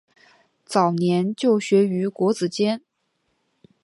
[0.65, 2.81] 早年就学于国子监。